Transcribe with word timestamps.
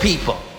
people. 0.00 0.49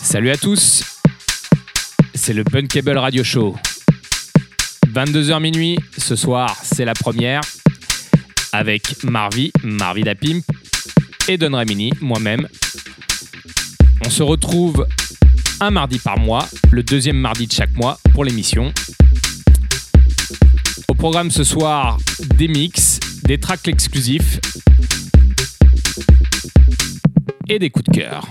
Salut 0.00 0.30
à 0.30 0.36
tous, 0.36 0.84
c'est 2.14 2.32
le 2.32 2.44
Bunkable 2.44 2.96
Radio 2.96 3.24
Show. 3.24 3.56
22h 4.92 5.40
minuit, 5.40 5.76
ce 5.98 6.14
soir 6.14 6.56
c'est 6.62 6.84
la 6.84 6.94
première 6.94 7.40
avec 8.52 9.02
Marvi, 9.02 9.50
Marvi 9.64 10.04
la 10.04 10.14
Pimp 10.14 10.44
et 11.26 11.36
Don 11.36 11.56
Remini, 11.58 11.90
moi-même. 12.00 12.46
On 14.06 14.10
se 14.10 14.22
retrouve 14.22 14.86
un 15.60 15.72
mardi 15.72 15.98
par 15.98 16.16
mois, 16.16 16.46
le 16.70 16.84
deuxième 16.84 17.16
mardi 17.16 17.48
de 17.48 17.52
chaque 17.52 17.74
mois 17.74 17.98
pour 18.12 18.24
l'émission. 18.24 18.72
Au 20.86 20.94
programme 20.94 21.32
ce 21.32 21.42
soir, 21.42 21.98
des 22.36 22.46
mix, 22.46 23.00
des 23.24 23.38
tracks 23.38 23.66
exclusifs 23.66 24.38
et 27.50 27.58
des 27.58 27.70
coups 27.70 27.84
de 27.86 27.92
cœur. 27.92 28.28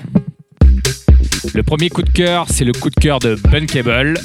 Le 1.54 1.62
premier 1.62 1.90
coup 1.90 2.02
de 2.02 2.10
cœur, 2.10 2.48
c'est 2.50 2.64
le 2.64 2.72
coup 2.72 2.90
de 2.90 2.96
cœur 2.96 3.20
de 3.20 3.36
Bunkable, 3.36 4.18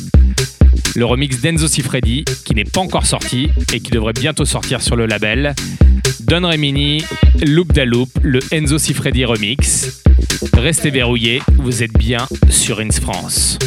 le 0.95 1.05
remix 1.05 1.41
d'Enzo 1.41 1.67
Sifredi, 1.67 2.25
qui 2.45 2.55
n'est 2.55 2.64
pas 2.64 2.81
encore 2.81 3.05
sorti 3.05 3.51
et 3.73 3.81
qui 3.81 3.91
devrait 3.91 4.12
bientôt 4.12 4.45
sortir 4.45 4.81
sur 4.81 4.95
le 4.95 5.06
label. 5.06 5.55
Don 6.20 6.48
Remini, 6.48 7.05
Loop 7.45 7.73
da 7.73 7.84
Loop, 7.84 8.09
le 8.23 8.39
Enzo 8.53 8.78
Sifredi 8.78 9.25
remix. 9.25 10.03
Restez 10.53 10.91
verrouillés, 10.91 11.42
vous 11.56 11.83
êtes 11.83 11.98
bien 11.98 12.29
sur 12.48 12.79
Ins 12.79 13.01
France. 13.01 13.58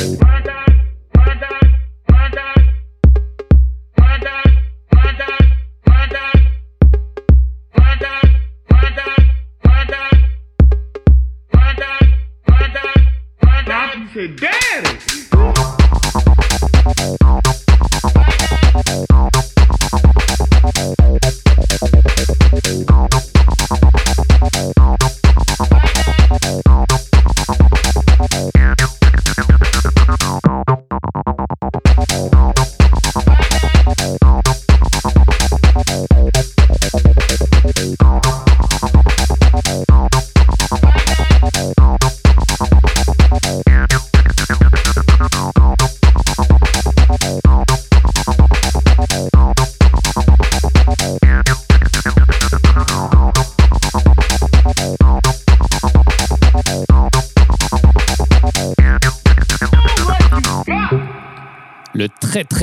Bye. 0.00 0.39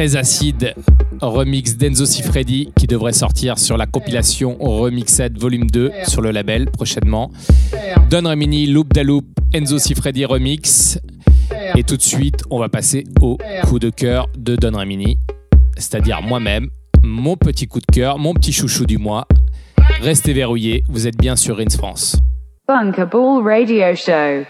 Très 0.07 0.15
acide 0.15 0.73
remix 1.21 1.75
d'Enzo 1.75 2.05
Sifredi 2.05 2.71
qui 2.77 2.87
devrait 2.87 3.13
sortir 3.13 3.57
sur 3.57 3.75
la 3.75 3.85
compilation 3.85 4.57
Remixed 4.59 5.37
Volume 5.37 5.69
2 5.69 5.91
sur 6.07 6.21
le 6.21 6.31
label 6.31 6.67
prochainement. 6.67 7.31
Don 8.09 8.29
Remini, 8.29 8.67
Loop 8.67 8.93
da 8.93 9.03
Loop, 9.03 9.25
Enzo 9.53 9.79
Sifredi 9.79 10.23
remix. 10.23 10.99
Et 11.75 11.83
tout 11.83 11.97
de 11.97 12.01
suite, 12.01 12.43
on 12.49 12.59
va 12.59 12.69
passer 12.69 13.03
au 13.21 13.37
coup 13.67 13.79
de 13.79 13.89
cœur 13.89 14.27
de 14.37 14.55
Don 14.55 14.77
Remini, 14.77 15.17
c'est-à-dire 15.75 16.21
moi-même, 16.21 16.69
mon 17.03 17.35
petit 17.35 17.67
coup 17.67 17.79
de 17.79 17.91
cœur, 17.91 18.17
mon 18.17 18.33
petit 18.33 18.53
chouchou 18.53 18.85
du 18.85 18.97
mois. 18.97 19.27
Restez 20.01 20.33
verrouillés, 20.33 20.83
vous 20.87 21.07
êtes 21.07 21.17
bien 21.17 21.35
sur 21.35 21.57
Rins 21.57 21.75
France. 21.75 22.17
Bunkerball 22.67 23.43
Radio 23.43 23.95
Show. 23.95 24.45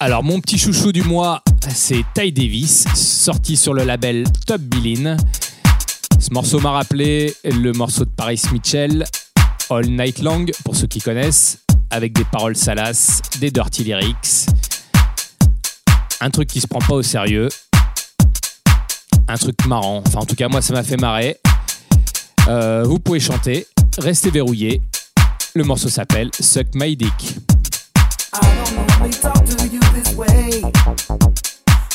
Alors, 0.00 0.22
mon 0.22 0.38
petit 0.38 0.58
chouchou 0.58 0.92
du 0.92 1.02
mois, 1.02 1.42
c'est 1.74 2.04
Ty 2.14 2.32
Davis, 2.32 2.86
sorti 2.94 3.56
sur 3.56 3.74
le 3.74 3.84
label 3.84 4.24
Top 4.46 4.60
Billin. 4.60 5.16
Ce 6.18 6.32
morceau 6.32 6.60
m'a 6.60 6.72
rappelé 6.72 7.34
le 7.44 7.72
morceau 7.72 8.04
de 8.04 8.10
Paris 8.10 8.40
Mitchell, 8.52 9.04
All 9.70 9.86
Night 9.86 10.20
Long, 10.20 10.46
pour 10.64 10.76
ceux 10.76 10.86
qui 10.86 11.00
connaissent, 11.00 11.58
avec 11.90 12.12
des 12.12 12.24
paroles 12.24 12.56
salaces, 12.56 13.20
des 13.40 13.50
dirty 13.50 13.84
lyrics. 13.84 14.46
Un 16.20 16.30
truc 16.30 16.48
qui 16.48 16.60
se 16.60 16.66
prend 16.66 16.80
pas 16.80 16.94
au 16.94 17.02
sérieux. 17.02 17.48
Un 19.28 19.36
truc 19.36 19.64
marrant. 19.66 20.02
Enfin, 20.06 20.20
en 20.20 20.26
tout 20.26 20.36
cas, 20.36 20.48
moi, 20.48 20.62
ça 20.62 20.74
m'a 20.74 20.82
fait 20.82 20.96
marrer. 20.96 21.38
Euh, 22.48 22.82
vous 22.84 22.98
pouvez 22.98 23.20
chanter, 23.20 23.66
restez 23.98 24.30
verrouillés. 24.30 24.80
Le 25.54 25.64
morceau 25.64 25.88
s'appelle 25.88 26.30
Suck 26.40 26.68
My 26.74 26.96
Dick. 26.96 27.36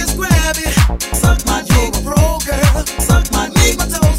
just 0.00 0.16
grab 0.16 0.56
it. 0.56 0.72
Suck 1.14 1.44
my 1.46 1.62
dick, 1.62 1.92
bro, 2.02 2.38
girl. 2.46 2.84
Suck 3.00 3.30
my 3.32 3.50
dick, 3.54 3.76
my 3.78 3.86
toe. 3.86 4.09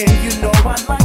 And 0.00 0.24
you 0.24 0.40
know 0.40 0.50
I 0.54 0.82
like 0.88 0.99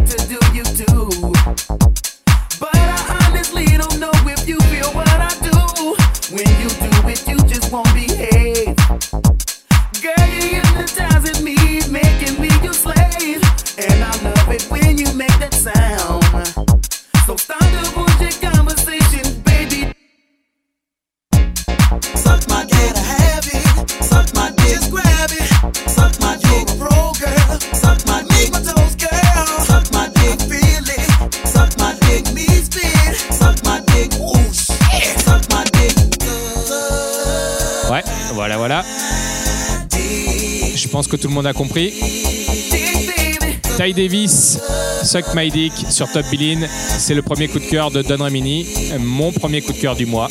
tout 41.17 41.27
le 41.27 41.33
monde 41.33 41.47
a 41.47 41.53
compris. 41.53 41.93
Ty 43.77 43.93
Davis, 43.93 44.59
Suck 45.03 45.25
My 45.35 45.49
Dick 45.49 45.73
sur 45.89 46.11
Top 46.11 46.25
Billin. 46.29 46.67
C'est 46.67 47.13
le 47.13 47.21
premier 47.21 47.47
coup 47.47 47.59
de 47.59 47.65
cœur 47.65 47.91
de 47.91 48.01
Don 48.01 48.23
Remini, 48.23 48.67
mon 48.99 49.31
premier 49.31 49.61
coup 49.61 49.71
de 49.71 49.77
cœur 49.77 49.95
du 49.95 50.05
mois. 50.05 50.27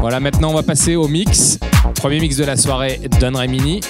Voilà, 0.00 0.20
maintenant 0.20 0.50
on 0.50 0.54
va 0.54 0.62
passer 0.62 0.96
au 0.96 1.08
mix. 1.08 1.58
Premier 1.96 2.20
mix 2.20 2.36
de 2.36 2.44
la 2.44 2.56
soirée, 2.56 3.00
Don 3.20 3.32
Remini. 3.32 3.80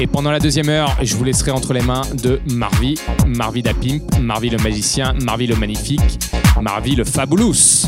Et 0.00 0.06
pendant 0.06 0.30
la 0.30 0.40
deuxième 0.40 0.68
heure, 0.68 0.96
je 1.02 1.14
vous 1.14 1.24
laisserai 1.24 1.50
entre 1.50 1.72
les 1.72 1.82
mains 1.82 2.02
de 2.22 2.40
Marvi, 2.46 2.94
Marvi 3.26 3.62
da 3.62 3.74
Pimp, 3.74 4.18
Marvi 4.20 4.50
le 4.50 4.58
magicien, 4.58 5.14
Marvi 5.22 5.46
le 5.46 5.56
magnifique, 5.56 6.18
Marvi 6.60 6.96
le 6.96 7.04
fabulous. 7.04 7.86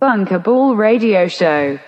Bunkable 0.00 0.76
Radio 0.76 1.28
Show. 1.28 1.78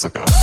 ago. 0.06 0.41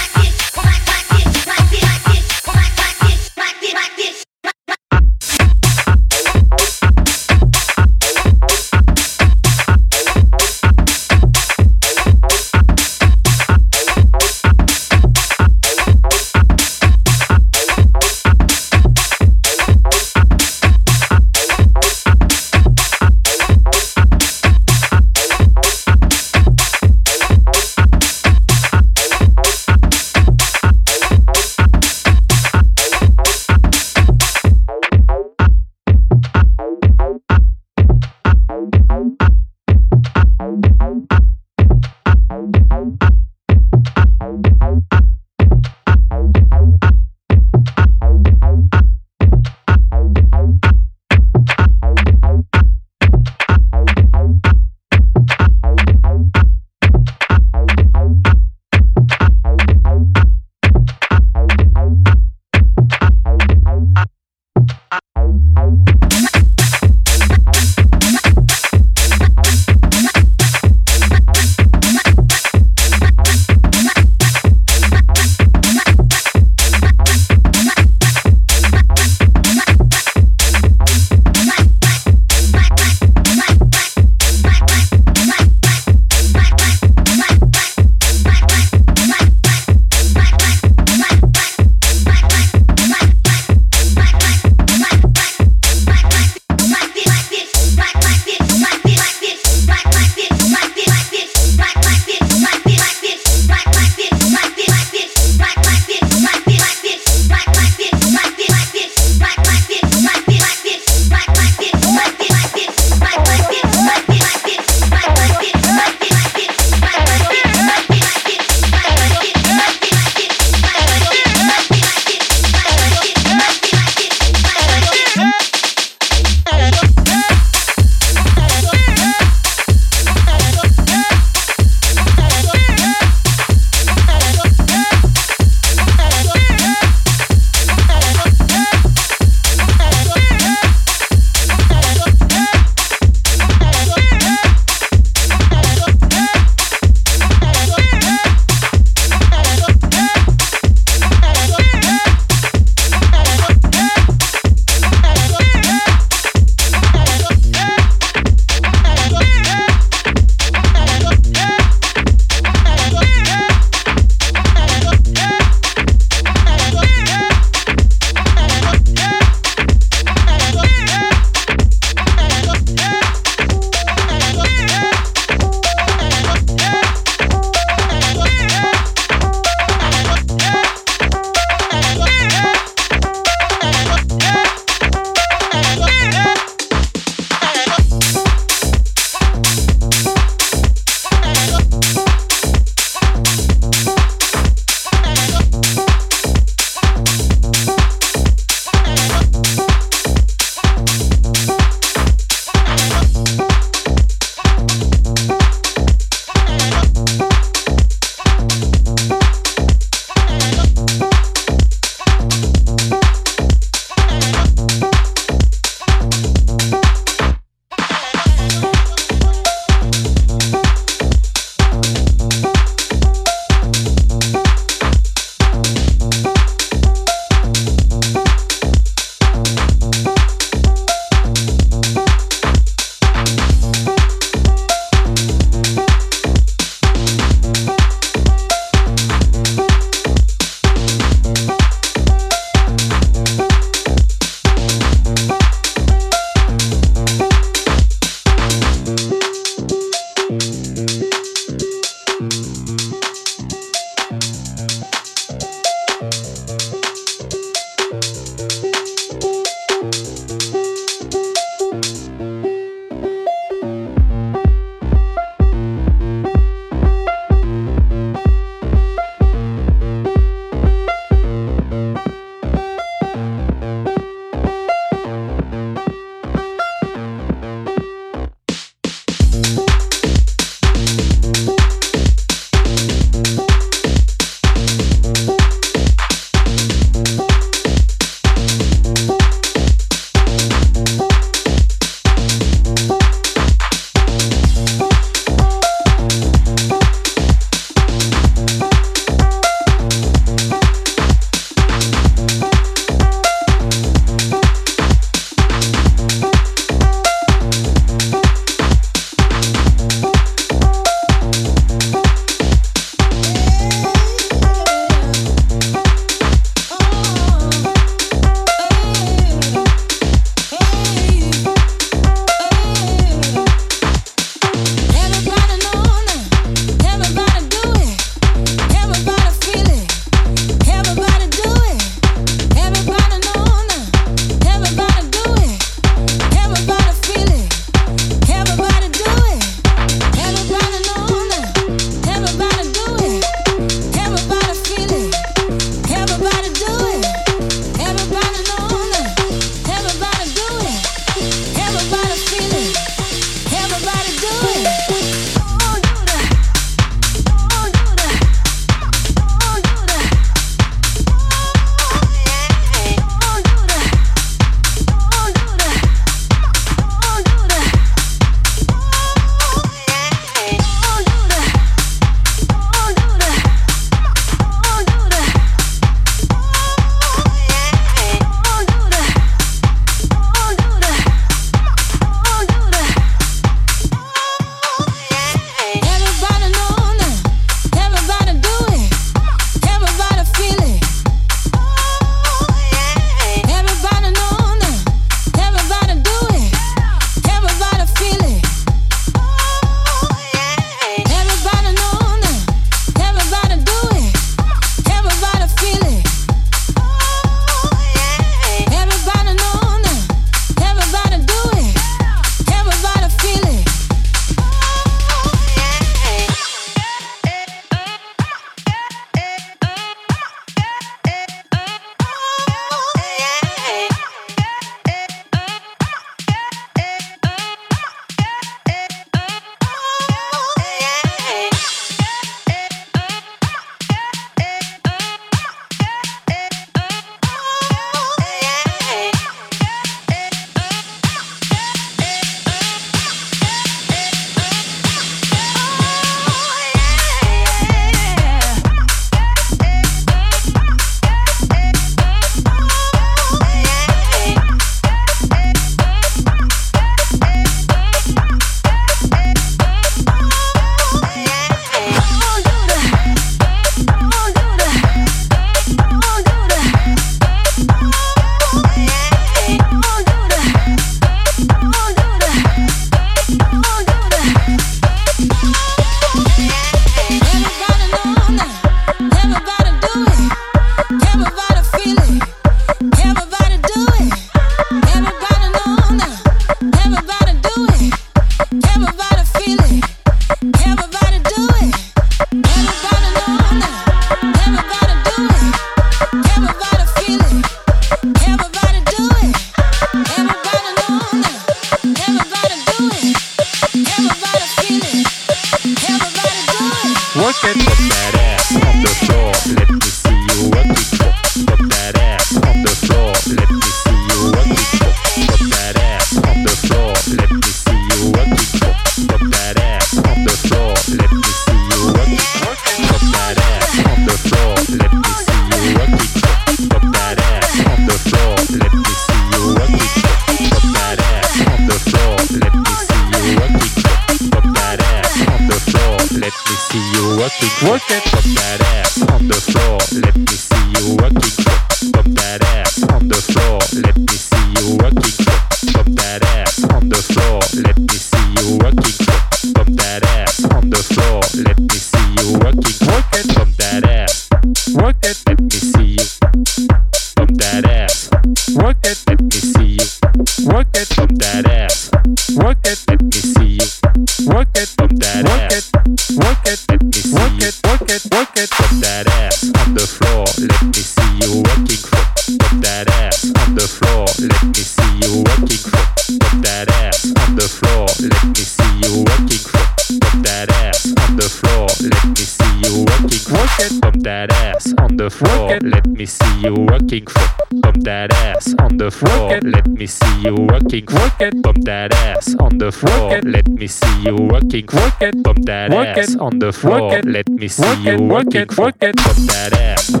working, 594.51 594.67
work 594.77 595.01
it, 595.01 595.23
pump 595.23 595.45
that 595.45 595.73
ass 595.73 596.15
on 596.17 596.39
the 596.39 596.51
floor. 596.51 597.01
Let 597.03 597.29
me 597.29 597.47
see 597.47 597.83
you 597.83 597.97
work 598.01 598.35
it, 598.35 598.57
work 598.57 598.75
it, 598.81 598.95
pump 598.97 599.17
that 599.27 599.53
ass. 599.53 600.00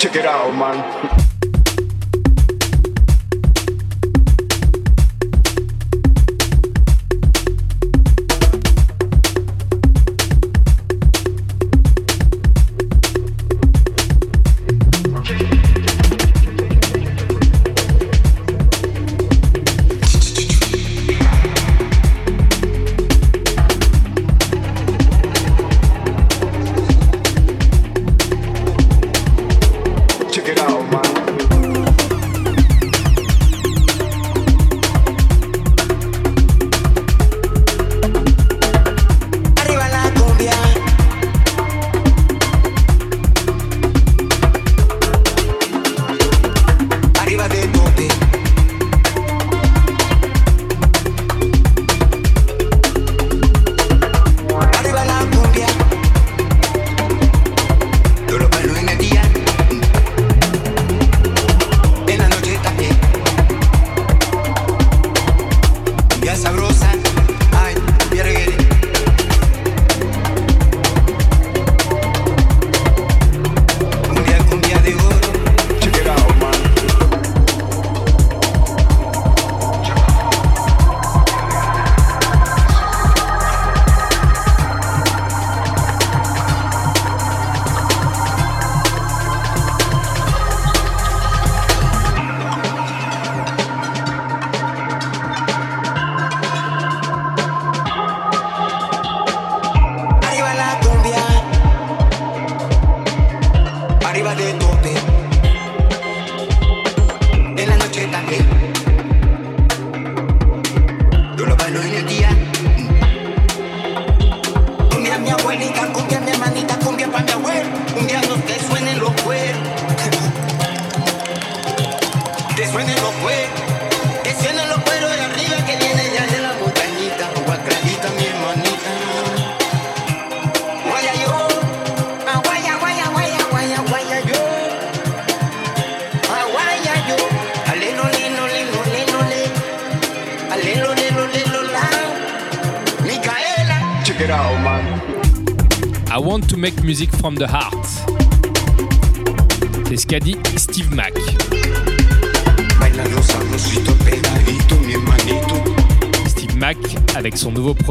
Check 0.00 0.16
it 0.16 0.24
out, 0.24 0.54
man. 0.54 1.29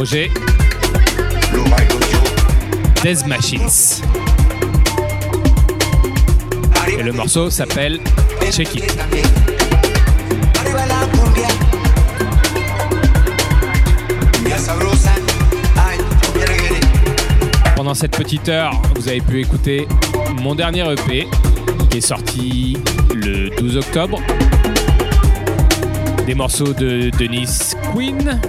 projet 0.10 0.32
Death 3.04 3.28
Machines. 3.28 4.02
Et 6.98 7.04
le 7.04 7.12
morceau 7.12 7.52
s'appelle 7.52 8.00
Check 8.52 8.74
It. 8.76 8.98
Pendant 17.76 17.94
cette 17.94 18.18
petite 18.18 18.50
heure, 18.50 18.82
vous 18.96 19.08
avez 19.08 19.22
pu 19.22 19.42
écouter 19.42 19.88
mon 20.42 20.56
dernier 20.56 20.92
EP 20.92 21.28
qui 21.92 21.98
est 22.00 22.02
sorti 22.02 22.78
le 23.14 23.50
12 23.60 23.78
octobre. 23.78 24.20
Des 26.26 26.34
morceaux 26.34 26.74
de 26.74 27.12
Denise 27.12 27.76
Quinn, 27.94 28.40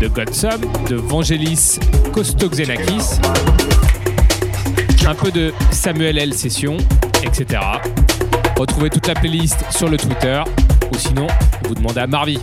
de 0.00 0.08
Godsub, 0.08 0.64
de 0.88 0.96
Vangelis 0.96 1.78
Kostoxenakis, 2.12 3.20
un 5.06 5.14
peu 5.14 5.30
de 5.30 5.52
Samuel 5.70 6.16
L. 6.16 6.32
Session, 6.32 6.78
etc. 7.22 7.60
Retrouvez 8.58 8.88
toute 8.88 9.06
la 9.06 9.14
playlist 9.14 9.58
sur 9.70 9.88
le 9.88 9.98
Twitter 9.98 10.42
ou 10.90 10.96
sinon 10.96 11.26
vous 11.64 11.74
demandez 11.74 12.00
à 12.00 12.06
Marvi. 12.06 12.38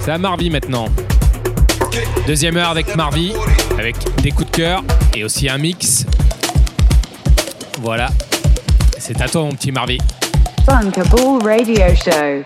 C'est 0.00 0.10
à 0.10 0.18
Marvi 0.18 0.50
maintenant. 0.50 0.86
Deuxième 2.26 2.56
heure 2.56 2.70
avec 2.70 2.96
Marvi, 2.96 3.32
avec 3.78 3.96
des 4.22 4.32
coups 4.32 4.50
de 4.50 4.56
cœur 4.56 4.82
et 5.14 5.22
aussi 5.22 5.48
un 5.48 5.58
mix. 5.58 6.04
Voilà. 7.80 8.08
C'est 8.98 9.20
à 9.20 9.28
toi 9.28 9.42
mon 9.42 9.52
petit 9.52 9.70
Marvi. 9.70 9.98
Funkable 10.68 11.44
Radio 11.44 11.94
Show. 11.94 12.44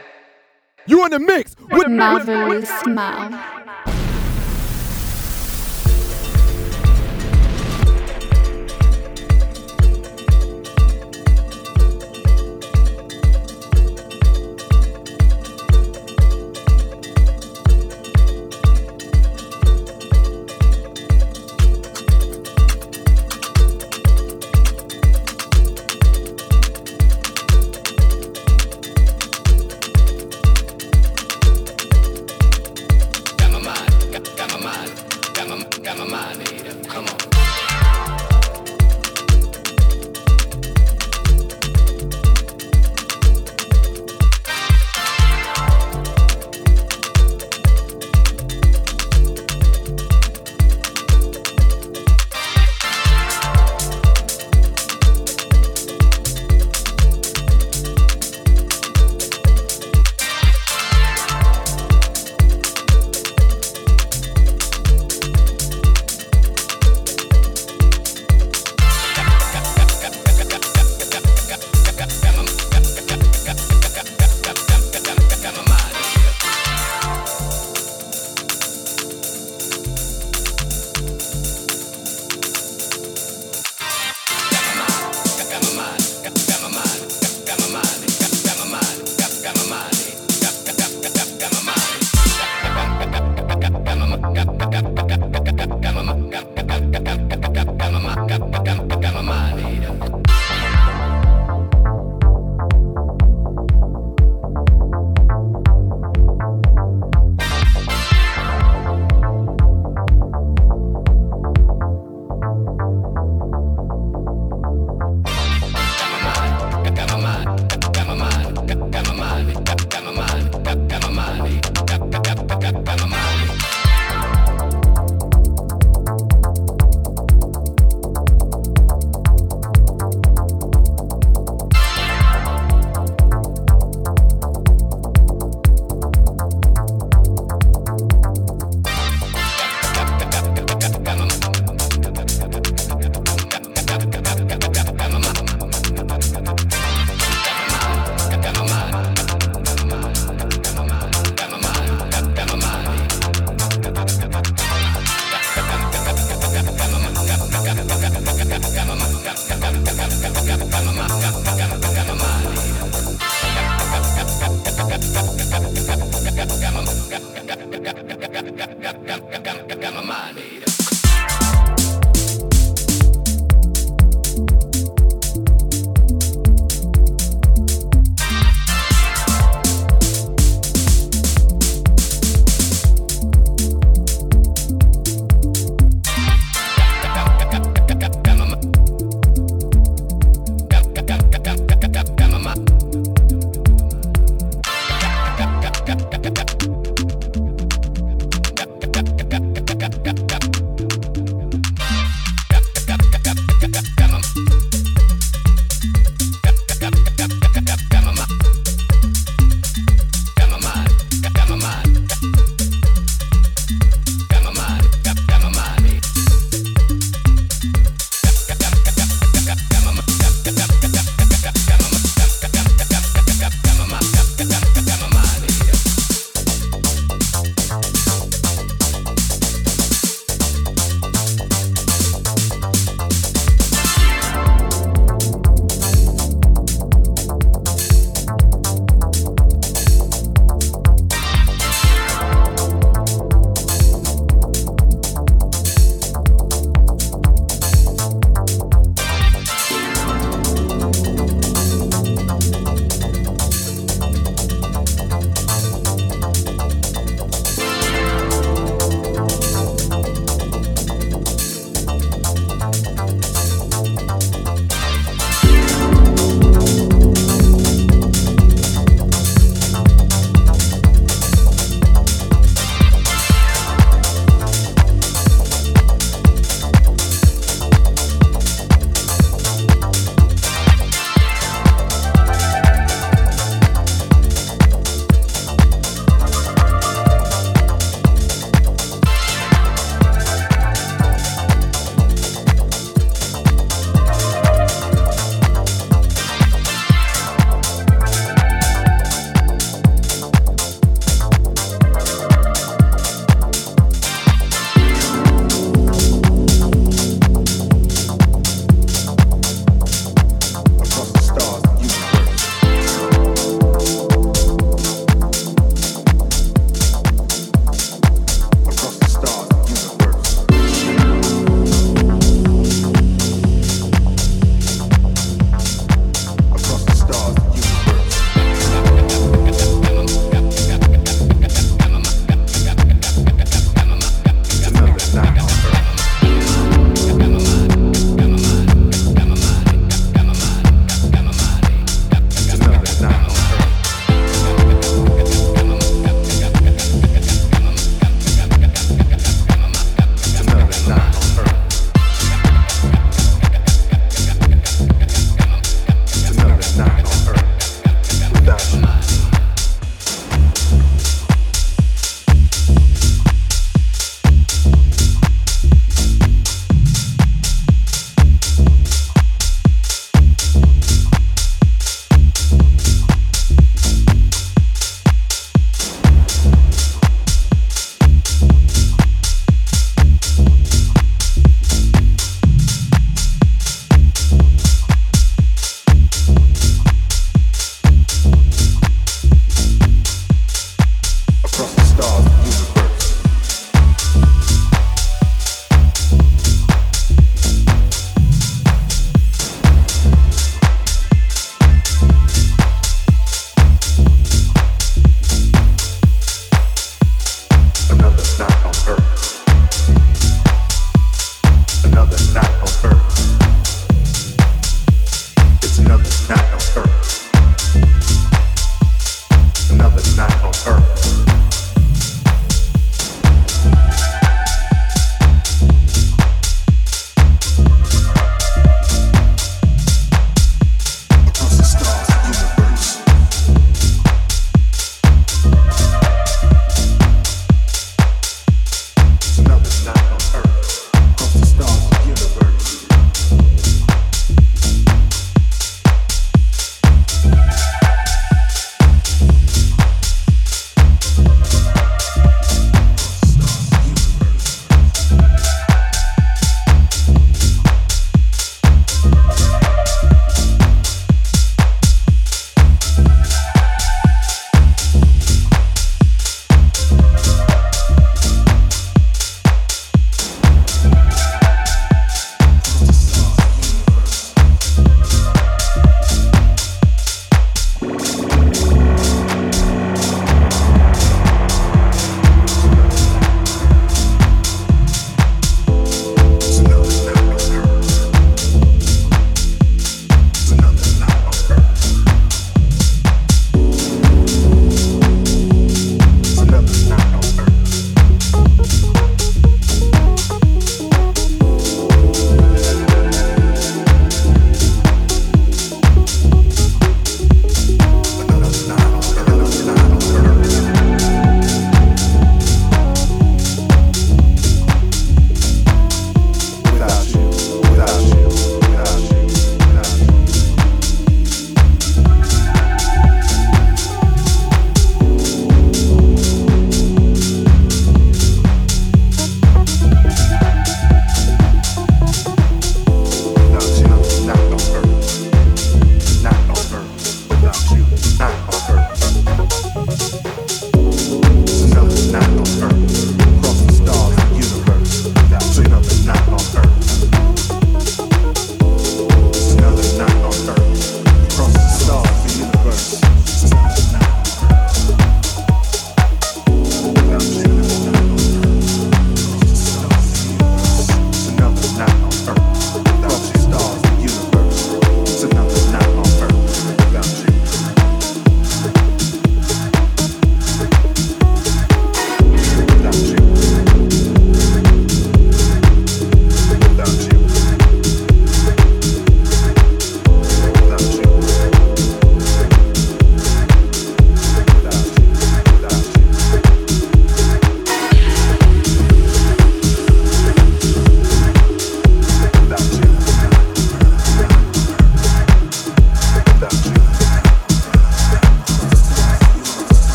You 0.88 1.02
in 1.04 1.08
the 1.08 1.20
mix 1.20 1.55
Marvelous 1.88 2.86
Mouth. 2.86 3.95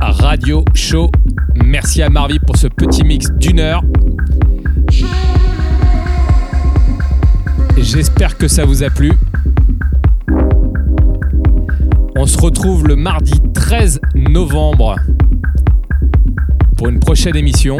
Radio 0.00 0.64
Show. 0.72 1.10
Merci 1.64 2.00
à 2.00 2.08
Marvy 2.08 2.38
pour 2.38 2.56
ce 2.56 2.68
petit 2.68 3.02
mix 3.02 3.28
d'une 3.32 3.58
heure. 3.58 3.82
J'espère 7.76 8.38
que 8.38 8.46
ça 8.46 8.64
vous 8.64 8.84
a 8.84 8.90
plu. 8.90 9.12
On 12.14 12.26
se 12.26 12.38
retrouve 12.40 12.86
le 12.86 12.94
mardi 12.94 13.34
13 13.52 14.00
novembre 14.14 14.94
pour 16.76 16.88
une 16.88 17.00
prochaine 17.00 17.34
émission. 17.34 17.78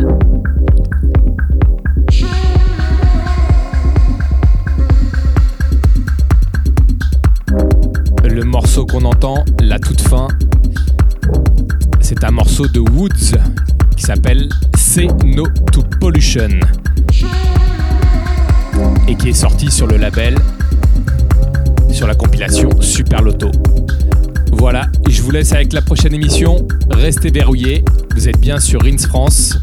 No 15.07 15.47
to 15.71 15.85
Pollution 16.01 16.49
et 19.07 19.15
qui 19.15 19.29
est 19.29 19.33
sorti 19.33 19.71
sur 19.71 19.87
le 19.87 19.97
label, 19.97 20.35
sur 21.93 22.09
la 22.09 22.17
compilation 22.17 22.69
Super 22.81 23.23
Loto. 23.23 23.53
Voilà, 24.51 24.89
je 25.09 25.23
vous 25.23 25.31
laisse 25.31 25.53
avec 25.53 25.73
la 25.73 25.83
prochaine 25.83 26.15
émission. 26.15 26.67
Restez 26.91 27.31
verrouillés, 27.31 27.85
vous 28.17 28.29
êtes 28.29 28.41
bien 28.41 28.59
sur 28.59 28.83
Rins 28.83 28.99
France 28.99 29.57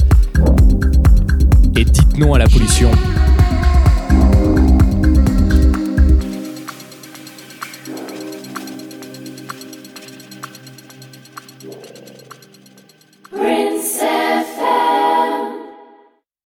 et 1.75 1.83
dites 1.83 2.17
non 2.17 2.33
à 2.33 2.39
la 2.39 2.47
pollution. 2.47 2.89